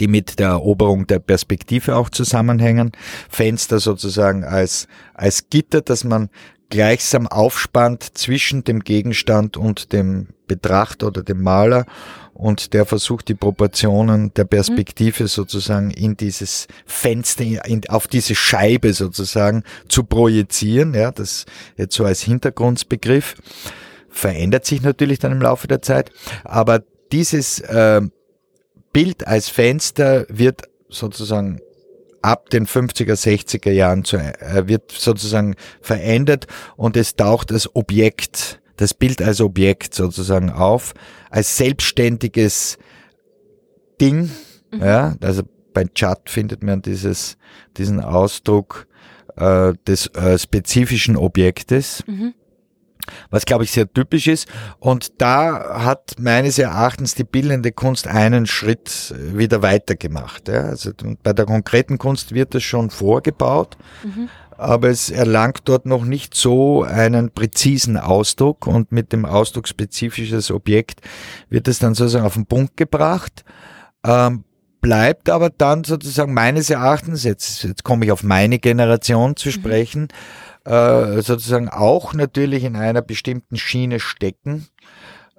die 0.00 0.08
mit 0.08 0.38
der 0.38 0.48
Eroberung 0.48 1.06
der 1.06 1.18
Perspektive 1.18 1.96
auch 1.96 2.10
zusammenhängen. 2.10 2.92
Fenster 3.28 3.78
sozusagen 3.78 4.44
als, 4.44 4.88
als 5.14 5.50
Gitter, 5.50 5.82
dass 5.82 6.04
man 6.04 6.30
gleichsam 6.70 7.26
aufspannt 7.26 8.16
zwischen 8.16 8.64
dem 8.64 8.80
Gegenstand 8.80 9.56
und 9.56 9.92
dem 9.92 10.28
Betrachter 10.46 11.08
oder 11.08 11.22
dem 11.22 11.42
Maler 11.42 11.84
und 12.40 12.72
der 12.72 12.86
versucht 12.86 13.28
die 13.28 13.34
Proportionen 13.34 14.32
der 14.32 14.44
Perspektive 14.44 15.28
sozusagen 15.28 15.90
in 15.90 16.16
dieses 16.16 16.68
Fenster, 16.86 17.44
in, 17.66 17.86
auf 17.88 18.08
diese 18.08 18.34
Scheibe 18.34 18.94
sozusagen 18.94 19.62
zu 19.88 20.04
projizieren. 20.04 20.94
Ja, 20.94 21.10
das 21.12 21.44
jetzt 21.76 21.94
so 21.94 22.04
als 22.04 22.22
Hintergrundbegriff 22.22 23.34
verändert 24.08 24.64
sich 24.64 24.80
natürlich 24.80 25.18
dann 25.18 25.32
im 25.32 25.42
Laufe 25.42 25.68
der 25.68 25.82
Zeit, 25.82 26.10
aber 26.42 26.82
dieses 27.12 27.60
äh, 27.60 28.00
Bild 28.92 29.26
als 29.26 29.48
Fenster 29.48 30.26
wird 30.28 30.62
sozusagen 30.88 31.60
ab 32.22 32.50
den 32.50 32.66
50er, 32.66 33.14
60er 33.14 33.70
Jahren 33.70 34.04
zu, 34.04 34.16
äh, 34.16 34.68
wird 34.68 34.92
sozusagen 34.92 35.54
verändert 35.80 36.46
und 36.76 36.96
es 36.96 37.16
taucht 37.16 37.50
das 37.50 37.74
Objekt, 37.74 38.60
das 38.76 38.94
Bild 38.94 39.22
als 39.22 39.40
Objekt 39.40 39.94
sozusagen 39.94 40.50
auf, 40.50 40.92
als 41.30 41.56
selbstständiges 41.56 42.78
Ding, 44.00 44.30
mhm. 44.70 44.80
ja, 44.80 45.16
also 45.20 45.42
bei 45.72 45.84
Chat 45.84 46.28
findet 46.28 46.62
man 46.62 46.82
dieses, 46.82 47.36
diesen 47.76 48.00
Ausdruck 48.00 48.86
äh, 49.36 49.72
des 49.86 50.08
äh, 50.08 50.38
spezifischen 50.38 51.16
Objektes. 51.16 52.02
Mhm 52.06 52.34
was 53.30 53.44
glaube 53.44 53.64
ich 53.64 53.72
sehr 53.72 53.92
typisch 53.92 54.26
ist. 54.26 54.48
Und 54.78 55.20
da 55.20 55.82
hat 55.84 56.16
meines 56.18 56.58
Erachtens 56.58 57.14
die 57.14 57.24
bildende 57.24 57.72
Kunst 57.72 58.06
einen 58.06 58.46
Schritt 58.46 59.14
wieder 59.18 59.62
weitergemacht. 59.62 60.48
Ja. 60.48 60.62
Also 60.62 60.92
bei 61.22 61.32
der 61.32 61.46
konkreten 61.46 61.98
Kunst 61.98 62.34
wird 62.34 62.54
das 62.54 62.62
schon 62.62 62.90
vorgebaut. 62.90 63.76
Mhm. 64.04 64.28
Aber 64.56 64.90
es 64.90 65.08
erlangt 65.08 65.60
dort 65.64 65.86
noch 65.86 66.04
nicht 66.04 66.34
so 66.34 66.82
einen 66.82 67.30
präzisen 67.30 67.96
Ausdruck 67.96 68.66
und 68.66 68.92
mit 68.92 69.10
dem 69.10 69.24
Ausdruck 69.24 69.66
spezifisches 69.66 70.50
Objekt 70.50 71.00
wird 71.48 71.66
es 71.66 71.78
dann 71.78 71.94
sozusagen 71.94 72.26
auf 72.26 72.34
den 72.34 72.44
Punkt 72.44 72.76
gebracht. 72.76 73.42
Ähm, 74.04 74.44
bleibt 74.82 75.30
aber 75.30 75.48
dann 75.48 75.84
sozusagen 75.84 76.34
meines 76.34 76.68
Erachtens, 76.68 77.24
jetzt, 77.24 77.62
jetzt 77.64 77.84
komme 77.84 78.04
ich 78.04 78.12
auf 78.12 78.22
meine 78.22 78.58
Generation 78.58 79.34
zu 79.34 79.48
mhm. 79.48 79.52
sprechen, 79.52 80.02
mhm 80.02 80.49
äh, 80.64 81.22
sozusagen 81.22 81.68
auch 81.68 82.14
natürlich 82.14 82.64
in 82.64 82.76
einer 82.76 83.02
bestimmten 83.02 83.56
Schiene 83.56 84.00
stecken, 84.00 84.66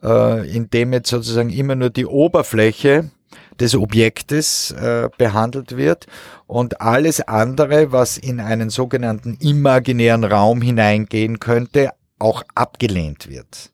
äh, 0.02 0.50
indem 0.50 0.94
jetzt 0.94 1.10
sozusagen 1.10 1.50
immer 1.50 1.76
nur 1.76 1.90
die 1.90 2.06
Oberfläche 2.06 3.12
des 3.60 3.76
Objektes 3.76 4.72
äh, 4.72 5.10
behandelt 5.18 5.78
wird 5.78 6.08
und 6.48 6.82
alles 6.82 7.22
andere, 7.22 7.92
was 7.92 8.18
in 8.18 8.40
einen 8.40 8.70
sogenannten 8.70 9.36
imaginären 9.40 10.24
Raum 10.24 10.62
hineingehen 10.62 11.40
könnte, 11.40 11.92
auch 12.20 12.44
abgelehnt 12.56 13.30
wird. 13.30 13.72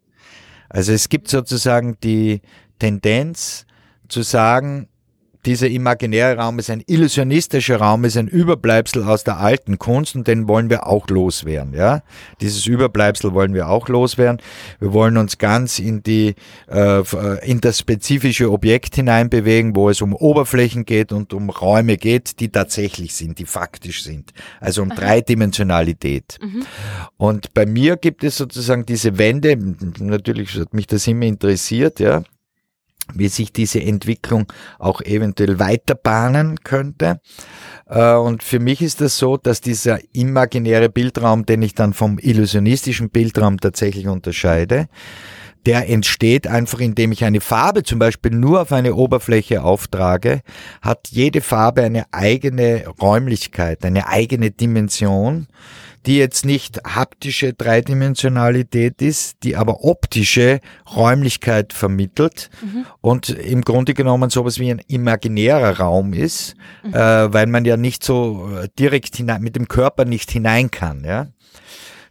Also 0.69 0.91
es 0.91 1.09
gibt 1.09 1.29
sozusagen 1.29 1.97
die 2.03 2.41
Tendenz 2.79 3.65
zu 4.09 4.21
sagen, 4.21 4.89
dieser 5.47 5.69
imaginäre 5.69 6.37
Raum 6.37 6.59
ist 6.59 6.69
ein 6.69 6.83
illusionistischer 6.85 7.77
Raum, 7.77 8.03
ist 8.03 8.17
ein 8.17 8.27
Überbleibsel 8.27 9.03
aus 9.03 9.23
der 9.23 9.37
alten 9.37 9.79
Kunst 9.79 10.13
und 10.15 10.27
den 10.27 10.49
wollen 10.49 10.69
wir 10.69 10.85
auch 10.87 11.07
loswerden. 11.07 11.73
Ja, 11.73 12.03
dieses 12.41 12.67
Überbleibsel 12.67 13.33
wollen 13.33 13.53
wir 13.53 13.69
auch 13.69 13.87
loswerden. 13.87 14.41
Wir 14.79 14.91
wollen 14.91 15.15
uns 15.15 15.37
ganz 15.37 15.79
in 15.79 16.03
die 16.03 16.35
äh, 16.69 17.01
in 17.49 17.61
das 17.61 17.79
spezifische 17.79 18.51
Objekt 18.51 18.95
hineinbewegen, 18.95 19.73
wo 19.75 19.89
es 19.89 20.01
um 20.01 20.13
Oberflächen 20.13 20.83
geht 20.83 21.13
und 21.13 21.33
um 21.33 21.49
Räume 21.49 21.95
geht, 21.95 22.41
die 22.41 22.49
tatsächlich 22.49 23.15
sind, 23.15 23.39
die 23.39 23.45
faktisch 23.45 24.03
sind. 24.03 24.33
Also 24.59 24.81
um 24.81 24.91
Aha. 24.91 24.99
Dreidimensionalität. 24.99 26.39
Mhm. 26.41 26.65
Und 27.15 27.53
bei 27.53 27.65
mir 27.65 27.95
gibt 27.95 28.25
es 28.25 28.35
sozusagen 28.35 28.85
diese 28.85 29.17
Wende. 29.17 29.57
Natürlich 29.99 30.55
hat 30.55 30.73
mich 30.73 30.87
das 30.87 31.07
immer 31.07 31.23
interessiert. 31.23 32.01
Ja, 32.01 32.23
wie 33.13 33.27
sich 33.27 33.53
diese 33.53 33.81
Entwicklung 33.81 34.51
auch 34.79 35.01
eventuell 35.01 35.59
weiter 35.59 35.95
bahnen 35.95 36.59
könnte. 36.63 37.19
Äh, 37.87 38.13
und 38.13 38.43
für 38.43 38.59
mich 38.59 38.81
ist 38.81 39.01
das 39.01 39.17
so, 39.17 39.37
dass 39.37 39.61
dieser 39.61 39.99
imaginäre 40.13 40.89
Bildraum, 40.89 41.45
den 41.45 41.61
ich 41.61 41.75
dann 41.75 41.93
vom 41.93 42.19
illusionistischen 42.19 43.09
Bildraum 43.09 43.59
tatsächlich 43.59 44.07
unterscheide, 44.07 44.87
der 45.67 45.89
entsteht 45.89 46.47
einfach, 46.47 46.79
indem 46.79 47.11
ich 47.11 47.25
eine 47.25 47.41
Farbe 47.41 47.83
zum 47.83 47.99
Beispiel 47.99 48.31
nur 48.31 48.61
auf 48.61 48.71
eine 48.71 48.95
Oberfläche 48.95 49.63
auftrage, 49.63 50.41
hat 50.81 51.09
jede 51.09 51.41
Farbe 51.41 51.83
eine 51.83 52.05
eigene 52.13 52.85
Räumlichkeit, 53.01 53.83
eine 53.83 54.07
eigene 54.07 54.51
Dimension 54.51 55.47
die 56.05 56.17
jetzt 56.17 56.45
nicht 56.45 56.79
haptische 56.85 57.53
Dreidimensionalität 57.53 59.01
ist, 59.01 59.43
die 59.43 59.55
aber 59.55 59.83
optische 59.83 60.59
Räumlichkeit 60.95 61.73
vermittelt 61.73 62.49
mhm. 62.61 62.85
und 63.01 63.29
im 63.29 63.61
Grunde 63.61 63.93
genommen 63.93 64.29
sowas 64.29 64.59
wie 64.59 64.71
ein 64.71 64.81
imaginärer 64.87 65.79
Raum 65.79 66.13
ist, 66.13 66.55
mhm. 66.83 66.93
äh, 66.93 67.33
weil 67.33 67.47
man 67.47 67.65
ja 67.65 67.77
nicht 67.77 68.03
so 68.03 68.49
äh, 68.61 68.67
direkt 68.79 69.15
hinein, 69.15 69.41
mit 69.41 69.55
dem 69.55 69.67
Körper 69.67 70.05
nicht 70.05 70.31
hinein 70.31 70.71
kann, 70.71 71.03
ja. 71.03 71.27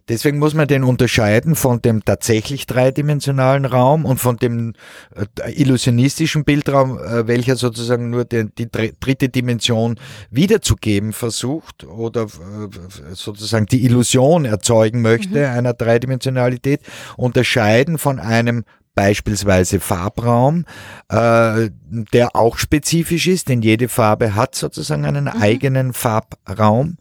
Deswegen 0.09 0.39
muss 0.39 0.53
man 0.53 0.67
den 0.67 0.83
unterscheiden 0.83 1.55
von 1.55 1.81
dem 1.81 2.03
tatsächlich 2.03 2.65
dreidimensionalen 2.65 3.65
Raum 3.65 4.05
und 4.05 4.19
von 4.19 4.37
dem 4.37 4.73
äh, 5.15 5.51
illusionistischen 5.51 6.45
Bildraum, 6.45 6.97
äh, 6.97 7.27
welcher 7.27 7.55
sozusagen 7.55 8.09
nur 8.09 8.23
die, 8.23 8.45
die 8.57 8.69
dritte 8.69 9.29
Dimension 9.29 9.99
wiederzugeben 10.29 11.11
versucht 11.11 11.83
oder 11.83 12.23
äh, 12.23 13.13
sozusagen 13.13 13.65
die 13.65 13.83
Illusion 13.83 14.45
erzeugen 14.45 15.01
möchte 15.01 15.39
mhm. 15.39 15.57
einer 15.57 15.73
Dreidimensionalität, 15.73 16.81
unterscheiden 17.17 17.97
von 17.97 18.19
einem 18.19 18.63
beispielsweise 18.95 19.79
Farbraum, 19.79 20.65
äh, 21.09 21.69
der 22.13 22.35
auch 22.35 22.57
spezifisch 22.57 23.27
ist, 23.27 23.47
denn 23.47 23.61
jede 23.61 23.89
Farbe 23.89 24.33
hat 24.33 24.55
sozusagen 24.55 25.05
einen 25.05 25.25
mhm. 25.25 25.41
eigenen 25.41 25.93
Farbraum 25.93 26.97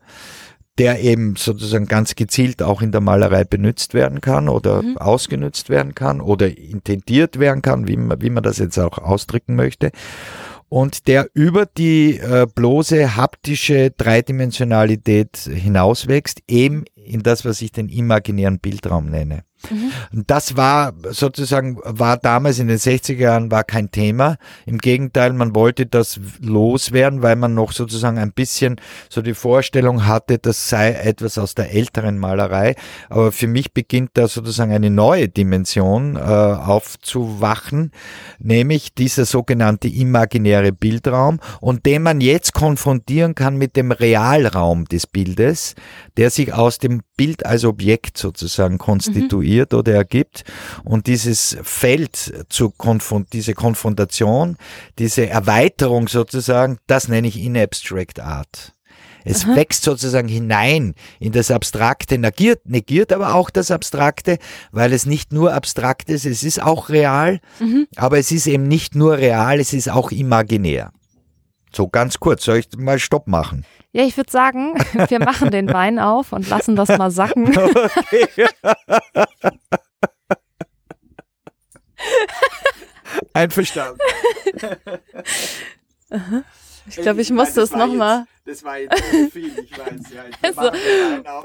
der 0.78 1.00
eben 1.00 1.36
sozusagen 1.36 1.86
ganz 1.86 2.14
gezielt 2.14 2.62
auch 2.62 2.82
in 2.82 2.92
der 2.92 3.00
Malerei 3.00 3.44
benutzt 3.44 3.94
werden 3.94 4.20
kann 4.20 4.48
oder 4.48 4.82
mhm. 4.82 4.98
ausgenutzt 4.98 5.70
werden 5.70 5.94
kann 5.94 6.20
oder 6.20 6.56
intendiert 6.56 7.38
werden 7.38 7.62
kann, 7.62 7.88
wie 7.88 7.96
man, 7.96 8.20
wie 8.20 8.30
man 8.30 8.42
das 8.42 8.58
jetzt 8.58 8.78
auch 8.78 8.98
ausdrücken 8.98 9.56
möchte. 9.56 9.90
Und 10.68 11.06
der 11.06 11.28
über 11.32 11.64
die 11.64 12.18
äh, 12.18 12.46
bloße 12.52 13.16
haptische 13.16 13.92
Dreidimensionalität 13.92 15.36
hinauswächst, 15.36 16.42
eben 16.48 16.84
in 16.96 17.22
das, 17.22 17.44
was 17.44 17.62
ich 17.62 17.70
den 17.70 17.88
imaginären 17.88 18.58
Bildraum 18.58 19.06
nenne. 19.06 19.44
Mhm. 19.70 19.92
Das 20.26 20.56
war 20.56 20.92
sozusagen, 21.10 21.78
war 21.82 22.16
damals 22.16 22.58
in 22.58 22.68
den 22.68 22.78
60er 22.78 23.16
Jahren 23.16 23.50
war 23.50 23.64
kein 23.64 23.90
Thema. 23.90 24.36
Im 24.64 24.78
Gegenteil, 24.78 25.32
man 25.32 25.54
wollte 25.54 25.86
das 25.86 26.20
loswerden, 26.40 27.22
weil 27.22 27.36
man 27.36 27.54
noch 27.54 27.72
sozusagen 27.72 28.18
ein 28.18 28.32
bisschen 28.32 28.76
so 29.08 29.22
die 29.22 29.34
Vorstellung 29.34 30.06
hatte, 30.06 30.38
das 30.38 30.68
sei 30.68 30.92
etwas 30.92 31.38
aus 31.38 31.54
der 31.54 31.72
älteren 31.72 32.18
Malerei. 32.18 32.74
Aber 33.08 33.32
für 33.32 33.46
mich 33.46 33.72
beginnt 33.72 34.10
da 34.14 34.28
sozusagen 34.28 34.72
eine 34.72 34.90
neue 34.90 35.28
Dimension 35.28 36.16
äh, 36.16 36.20
aufzuwachen, 36.20 37.92
nämlich 38.38 38.94
dieser 38.94 39.24
sogenannte 39.24 39.88
imaginäre 39.88 40.72
Bildraum 40.72 41.40
und 41.60 41.86
den 41.86 42.02
man 42.02 42.20
jetzt 42.20 42.54
konfrontieren 42.54 43.34
kann 43.34 43.56
mit 43.56 43.76
dem 43.76 43.92
Realraum 43.92 44.84
des 44.86 45.06
Bildes, 45.06 45.74
der 46.16 46.30
sich 46.30 46.52
aus 46.52 46.78
dem 46.78 47.02
Bild 47.16 47.46
als 47.46 47.64
Objekt 47.64 48.18
sozusagen 48.18 48.78
konstituiert. 48.78 49.54
Mhm 49.54 49.55
negiert 49.56 49.74
oder 49.74 49.94
ergibt. 49.94 50.44
Und 50.84 51.06
dieses 51.06 51.56
Feld 51.62 52.46
zu 52.48 52.70
konfront 52.70 53.32
diese 53.32 53.54
Konfrontation, 53.54 54.56
diese 54.98 55.28
Erweiterung 55.28 56.08
sozusagen, 56.08 56.78
das 56.86 57.08
nenne 57.08 57.28
ich 57.28 57.38
in 57.38 57.56
Abstract 57.56 58.20
Art. 58.20 58.72
Es 59.24 59.44
Aha. 59.44 59.56
wächst 59.56 59.82
sozusagen 59.82 60.28
hinein 60.28 60.94
in 61.18 61.32
das 61.32 61.50
Abstrakte, 61.50 62.16
negiert, 62.16 62.68
negiert 62.68 63.12
aber 63.12 63.34
auch 63.34 63.50
das 63.50 63.72
Abstrakte, 63.72 64.38
weil 64.70 64.92
es 64.92 65.04
nicht 65.04 65.32
nur 65.32 65.52
abstrakt 65.52 66.10
ist, 66.10 66.26
es 66.26 66.44
ist 66.44 66.62
auch 66.62 66.90
real, 66.90 67.40
mhm. 67.58 67.88
aber 67.96 68.18
es 68.18 68.30
ist 68.30 68.46
eben 68.46 68.68
nicht 68.68 68.94
nur 68.94 69.18
real, 69.18 69.58
es 69.58 69.72
ist 69.72 69.90
auch 69.90 70.12
imaginär. 70.12 70.92
So 71.76 71.88
ganz 71.88 72.18
kurz, 72.18 72.46
soll 72.46 72.56
ich 72.56 72.68
mal 72.78 72.98
Stopp 72.98 73.26
machen? 73.26 73.66
Ja, 73.92 74.02
ich 74.02 74.16
würde 74.16 74.32
sagen, 74.32 74.78
wir 75.08 75.18
machen 75.18 75.50
den 75.50 75.70
Wein 75.70 75.98
auf 75.98 76.32
und 76.32 76.48
lassen 76.48 76.74
das 76.74 76.88
mal 76.88 77.10
sacken. 77.10 77.54
Okay. 77.56 78.46
Einverstanden. 83.34 83.98
Ich 86.88 86.94
glaube, 86.96 87.20
ich, 87.20 87.30
ich 87.30 87.34
muss 87.34 87.52
das 87.52 87.72
nochmal. 87.72 88.26
Das 88.44 88.62
war 88.62 88.78
jetzt 88.78 88.96
so 89.10 89.28
viel, 89.28 89.58
ich 89.58 89.76
weiß. 89.76 90.12
Ja, 90.14 90.24
ich 90.28 90.36
also, 90.40 90.70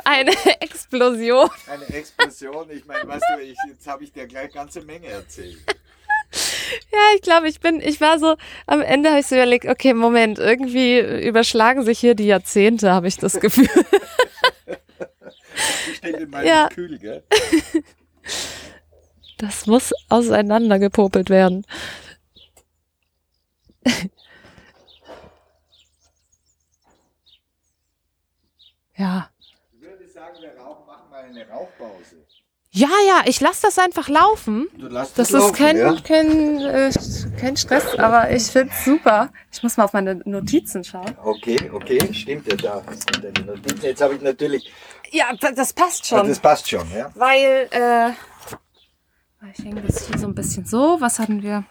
eine 0.04 0.62
Explosion. 0.62 1.50
Eine 1.66 1.88
Explosion. 1.88 2.70
Ich 2.70 2.86
meine, 2.86 3.08
weißt 3.08 3.26
du, 3.36 3.42
ich, 3.42 3.58
jetzt 3.68 3.88
habe 3.88 4.04
ich 4.04 4.14
dir 4.14 4.28
gleich 4.28 4.44
eine 4.44 4.54
ganze 4.54 4.82
Menge 4.82 5.08
erzählt. 5.08 5.58
Ja, 6.92 7.00
ich 7.16 7.22
glaube, 7.22 7.48
ich 7.48 7.60
bin, 7.60 7.80
ich 7.80 8.02
war 8.02 8.20
so, 8.20 8.36
am 8.66 8.82
Ende 8.82 9.10
habe 9.10 9.20
ich 9.22 9.28
so 9.28 9.36
überlegt, 9.36 9.66
okay, 9.66 9.94
Moment, 9.94 10.40
irgendwie 10.40 11.00
überschlagen 11.00 11.84
sich 11.84 12.00
hier 12.00 12.16
die 12.16 12.26
Jahrzehnte, 12.26 12.92
habe 12.92 13.08
ich 13.08 13.18
das 13.18 13.40
Gefühl. 13.40 13.70
Ich 16.04 16.04
in 16.04 16.30
meinem 16.30 16.48
ja. 16.48 16.70
Kühl, 16.70 16.98
gell? 16.98 17.24
Das 19.38 19.66
muss 19.66 19.92
auseinandergepopelt 20.08 21.30
werden. 21.32 21.66
Ja. 28.96 29.32
Ich 29.74 29.82
würde 29.82 30.08
sagen, 30.08 30.38
wir 30.42 30.56
rauchen, 30.58 30.86
machen 30.86 31.10
mal 31.10 31.24
eine 31.24 31.48
Rauchpause. 31.50 32.18
Ja, 32.74 32.88
ja, 33.06 33.24
ich 33.26 33.42
lasse 33.42 33.64
das 33.64 33.78
einfach 33.78 34.08
laufen. 34.08 34.70
Du 34.78 34.88
lässt 34.88 35.20
das, 35.20 35.28
das 35.28 35.44
ist 35.44 35.56
kein, 35.56 35.76
ja? 35.76 35.94
kein, 36.02 36.60
äh, 36.60 36.90
kein 37.38 37.58
Stress, 37.58 37.96
aber 37.96 38.32
ich 38.32 38.44
finde 38.44 38.74
es 38.74 38.86
super. 38.86 39.30
Ich 39.52 39.62
muss 39.62 39.76
mal 39.76 39.84
auf 39.84 39.92
meine 39.92 40.16
Notizen 40.24 40.82
schauen. 40.86 41.14
Okay, 41.22 41.70
okay, 41.74 42.00
stimmt 42.14 42.48
ja 42.48 42.56
da. 42.56 42.84
Deine 43.22 43.46
Notizen. 43.46 43.82
Jetzt 43.82 44.02
habe 44.02 44.16
ich 44.16 44.22
natürlich. 44.22 44.72
Ja, 45.12 45.34
das 45.54 45.74
passt 45.74 46.08
schon. 46.08 46.20
Ja, 46.20 46.24
das 46.24 46.40
passt 46.40 46.70
schon, 46.70 46.90
ja. 46.96 47.12
Weil, 47.16 47.68
äh, 47.72 48.12
ich 49.52 49.66
hänge 49.66 49.82
das 49.82 50.08
hier 50.08 50.18
so 50.18 50.28
ein 50.28 50.36
bisschen 50.36 50.66
so. 50.66 50.96
Was 51.02 51.20
hatten 51.20 51.44
wir? 51.44 51.66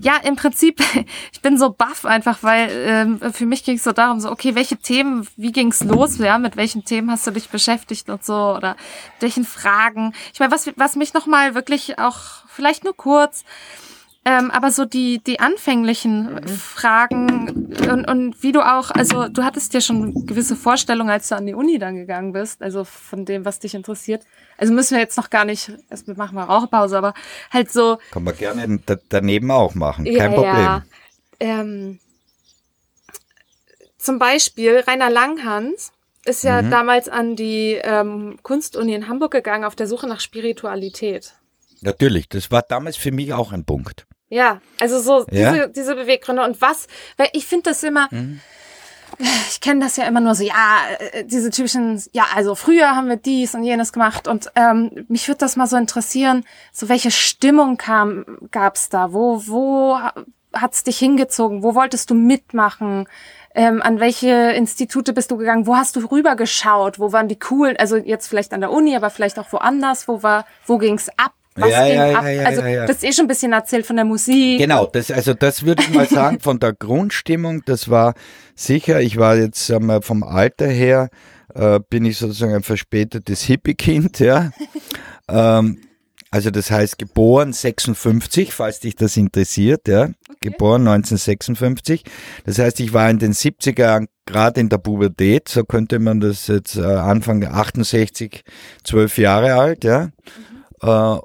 Ja, 0.00 0.16
im 0.24 0.36
Prinzip, 0.36 0.80
ich 1.32 1.40
bin 1.40 1.58
so 1.58 1.70
baff 1.70 2.04
einfach, 2.04 2.42
weil 2.42 2.68
ähm, 2.70 3.20
für 3.32 3.46
mich 3.46 3.64
ging 3.64 3.76
es 3.76 3.84
so 3.84 3.92
darum, 3.92 4.20
so, 4.20 4.30
okay, 4.30 4.54
welche 4.54 4.76
Themen, 4.76 5.26
wie 5.36 5.52
ging's 5.52 5.82
los, 5.82 6.18
ja, 6.18 6.38
mit 6.38 6.56
welchen 6.56 6.84
Themen 6.84 7.10
hast 7.10 7.26
du 7.26 7.30
dich 7.30 7.48
beschäftigt 7.48 8.08
und 8.08 8.24
so, 8.24 8.54
oder 8.56 8.76
welchen 9.20 9.44
Fragen. 9.44 10.12
Ich 10.32 10.40
meine, 10.40 10.52
was, 10.52 10.70
was 10.76 10.96
mich 10.96 11.14
nochmal 11.14 11.54
wirklich 11.54 11.98
auch, 11.98 12.18
vielleicht 12.48 12.84
nur 12.84 12.96
kurz, 12.96 13.44
ähm, 14.28 14.50
aber 14.50 14.72
so 14.72 14.84
die, 14.84 15.22
die 15.22 15.38
anfänglichen 15.38 16.34
mhm. 16.34 16.48
Fragen 16.48 17.72
und, 17.88 18.10
und 18.10 18.42
wie 18.42 18.50
du 18.50 18.60
auch, 18.60 18.90
also 18.90 19.28
du 19.28 19.44
hattest 19.44 19.72
ja 19.72 19.80
schon 19.80 20.26
gewisse 20.26 20.56
Vorstellungen, 20.56 21.10
als 21.10 21.28
du 21.28 21.36
an 21.36 21.46
die 21.46 21.54
Uni 21.54 21.78
dann 21.78 21.94
gegangen 21.94 22.32
bist, 22.32 22.60
also 22.60 22.82
von 22.82 23.24
dem, 23.24 23.44
was 23.44 23.60
dich 23.60 23.76
interessiert. 23.76 24.24
Also 24.58 24.72
müssen 24.72 24.96
wir 24.96 24.98
jetzt 25.00 25.16
noch 25.16 25.30
gar 25.30 25.44
nicht, 25.44 25.70
erst 25.90 26.08
machen 26.08 26.34
wir 26.34 26.42
Rauchpause, 26.42 26.98
aber 26.98 27.14
halt 27.52 27.70
so. 27.70 27.98
Kann 28.10 28.24
man 28.24 28.36
gerne 28.36 28.80
daneben 29.08 29.52
auch 29.52 29.76
machen, 29.76 30.04
kein 30.04 30.16
ja, 30.16 30.28
Problem. 30.28 30.56
Ja. 30.56 30.84
Ähm, 31.38 32.00
zum 33.96 34.18
Beispiel 34.18 34.80
Rainer 34.88 35.10
Langhans 35.10 35.92
ist 36.24 36.42
ja 36.42 36.62
mhm. 36.62 36.72
damals 36.72 37.08
an 37.08 37.36
die 37.36 37.78
ähm, 37.80 38.40
Kunstuni 38.42 38.92
in 38.92 39.06
Hamburg 39.06 39.30
gegangen 39.30 39.62
auf 39.62 39.76
der 39.76 39.86
Suche 39.86 40.08
nach 40.08 40.18
Spiritualität. 40.18 41.34
Natürlich, 41.80 42.28
das 42.28 42.50
war 42.50 42.62
damals 42.62 42.96
für 42.96 43.12
mich 43.12 43.32
auch 43.32 43.52
ein 43.52 43.64
Punkt. 43.64 44.04
Ja, 44.28 44.60
also 44.80 45.00
so 45.00 45.24
ja? 45.30 45.52
diese, 45.52 45.68
diese 45.68 45.94
Beweggründe. 45.94 46.42
Und 46.42 46.60
was, 46.60 46.88
weil 47.16 47.28
ich 47.32 47.46
finde 47.46 47.70
das 47.70 47.82
immer, 47.82 48.08
mhm. 48.10 48.40
ich 49.48 49.60
kenne 49.60 49.84
das 49.84 49.96
ja 49.96 50.04
immer 50.04 50.20
nur 50.20 50.34
so, 50.34 50.44
ja, 50.44 50.78
äh, 51.12 51.24
diese 51.24 51.50
typischen, 51.50 52.02
ja, 52.12 52.26
also 52.34 52.54
früher 52.54 52.96
haben 52.96 53.08
wir 53.08 53.16
dies 53.16 53.54
und 53.54 53.62
jenes 53.62 53.92
gemacht. 53.92 54.26
Und 54.26 54.50
ähm, 54.56 55.06
mich 55.08 55.28
würde 55.28 55.38
das 55.38 55.56
mal 55.56 55.66
so 55.66 55.76
interessieren, 55.76 56.44
so 56.72 56.88
welche 56.88 57.10
Stimmung 57.10 57.76
kam, 57.76 58.24
gab's 58.50 58.88
da, 58.88 59.12
wo, 59.12 59.42
wo 59.46 59.98
hat's 60.52 60.82
dich 60.82 60.98
hingezogen, 60.98 61.62
wo 61.62 61.74
wolltest 61.74 62.10
du 62.10 62.14
mitmachen, 62.14 63.06
ähm, 63.54 63.80
an 63.80 64.00
welche 64.00 64.52
Institute 64.52 65.12
bist 65.12 65.30
du 65.30 65.36
gegangen, 65.36 65.66
wo 65.66 65.76
hast 65.76 65.96
du 65.96 66.00
rübergeschaut, 66.00 66.98
wo 66.98 67.12
waren 67.12 67.28
die 67.28 67.38
coolen, 67.38 67.76
also 67.76 67.96
jetzt 67.96 68.26
vielleicht 68.26 68.52
an 68.52 68.60
der 68.60 68.70
Uni, 68.70 68.96
aber 68.96 69.10
vielleicht 69.10 69.38
auch 69.38 69.52
woanders, 69.52 70.08
wo 70.08 70.22
war, 70.22 70.46
wo 70.66 70.78
ging's 70.78 71.08
ab? 71.16 71.32
Was 71.56 71.70
ja, 71.70 71.84
ging 71.86 71.94
ja, 71.94 72.18
ab? 72.18 72.24
Ja, 72.26 72.44
also 72.44 72.62
das 72.62 72.96
ist 72.96 73.04
eh 73.04 73.12
schon 73.12 73.24
ein 73.24 73.28
bisschen 73.28 73.52
erzählt 73.52 73.86
von 73.86 73.96
der 73.96 74.04
Musik. 74.04 74.58
Genau, 74.58 74.86
das, 74.86 75.10
also 75.10 75.34
das 75.34 75.64
würde 75.64 75.82
ich 75.82 75.94
mal 75.94 76.06
sagen, 76.06 76.40
von 76.40 76.58
der 76.58 76.72
Grundstimmung, 76.72 77.62
das 77.64 77.88
war 77.88 78.14
sicher, 78.54 79.00
ich 79.00 79.16
war 79.16 79.36
jetzt 79.36 79.68
wir, 79.68 80.02
vom 80.02 80.22
Alter 80.22 80.66
her, 80.66 81.08
äh, 81.54 81.80
bin 81.88 82.04
ich 82.04 82.18
sozusagen 82.18 82.54
ein 82.54 82.62
verspätetes 82.62 83.42
Hippie-Kind, 83.42 84.20
ja. 84.20 84.50
ähm, 85.28 85.78
also 86.30 86.50
das 86.50 86.70
heißt 86.70 86.98
geboren 86.98 87.52
56, 87.52 88.52
falls 88.52 88.80
dich 88.80 88.96
das 88.96 89.16
interessiert, 89.16 89.88
ja. 89.88 90.02
Okay. 90.02 90.50
Geboren 90.50 90.86
1956. 90.86 92.04
Das 92.44 92.58
heißt, 92.58 92.80
ich 92.80 92.92
war 92.92 93.08
in 93.08 93.18
den 93.18 93.32
70er 93.32 93.80
Jahren 93.80 94.08
gerade 94.26 94.60
in 94.60 94.68
der 94.68 94.78
Pubertät, 94.78 95.48
so 95.48 95.64
könnte 95.64 95.98
man 95.98 96.20
das 96.20 96.48
jetzt 96.48 96.76
äh, 96.76 96.82
Anfang 96.82 97.44
68, 97.44 98.44
zwölf 98.84 99.16
Jahre 99.18 99.54
alt, 99.54 99.84
ja. 99.84 100.06
Mhm. 100.06 100.10
Äh, 100.82 101.18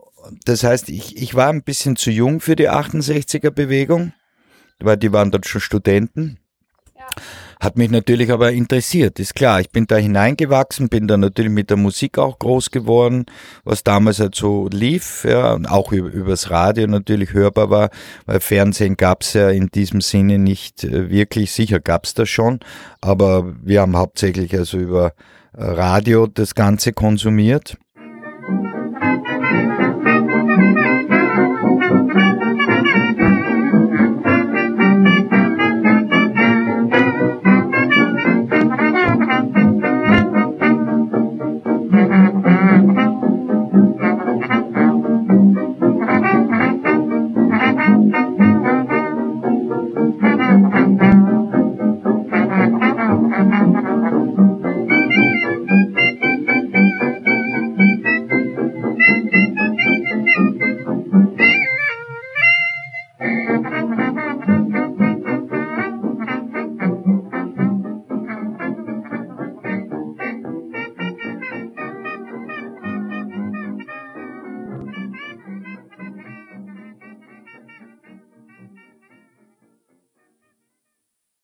das 0.45 0.63
heißt, 0.63 0.89
ich, 0.89 1.17
ich 1.17 1.35
war 1.35 1.49
ein 1.49 1.63
bisschen 1.63 1.95
zu 1.95 2.11
jung 2.11 2.39
für 2.39 2.55
die 2.55 2.69
68er 2.69 3.51
Bewegung, 3.51 4.13
weil 4.79 4.97
die 4.97 5.11
waren 5.11 5.31
dort 5.31 5.45
schon 5.45 5.61
Studenten. 5.61 6.37
Ja. 6.97 7.05
Hat 7.61 7.77
mich 7.77 7.91
natürlich 7.91 8.31
aber 8.31 8.51
interessiert, 8.51 9.19
ist 9.19 9.35
klar. 9.35 9.61
Ich 9.61 9.69
bin 9.69 9.85
da 9.85 9.95
hineingewachsen, 9.95 10.89
bin 10.89 11.07
da 11.07 11.15
natürlich 11.15 11.51
mit 11.51 11.69
der 11.69 11.77
Musik 11.77 12.17
auch 12.17 12.39
groß 12.39 12.71
geworden, 12.71 13.27
was 13.63 13.83
damals 13.83 14.19
halt 14.19 14.33
so 14.33 14.67
lief, 14.71 15.25
ja, 15.25 15.53
und 15.53 15.67
auch 15.67 15.91
über, 15.91 16.09
übers 16.09 16.49
Radio 16.49 16.87
natürlich 16.87 17.33
hörbar 17.33 17.69
war, 17.69 17.89
weil 18.25 18.39
Fernsehen 18.39 18.97
gab's 18.97 19.33
ja 19.33 19.51
in 19.51 19.67
diesem 19.67 20.01
Sinne 20.01 20.39
nicht 20.39 20.83
äh, 20.83 21.11
wirklich, 21.11 21.51
sicher 21.51 21.79
gab's 21.79 22.15
das 22.15 22.29
schon, 22.29 22.61
aber 22.99 23.53
wir 23.61 23.81
haben 23.81 23.95
hauptsächlich 23.95 24.57
also 24.57 24.79
über 24.79 25.13
äh, 25.53 25.63
Radio 25.63 26.25
das 26.25 26.55
Ganze 26.55 26.93
konsumiert. 26.93 27.77